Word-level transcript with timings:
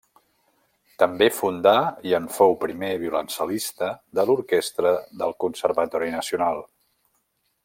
També 1.03 1.27
fundà 1.39 1.73
i 2.11 2.15
en 2.21 2.25
fou 2.39 2.57
primer 2.63 2.91
violoncel·lista 3.03 3.93
de 4.21 4.27
l'Orquestra 4.31 4.97
del 5.23 5.41
Conservatori 5.45 6.15
Nacional. 6.21 6.65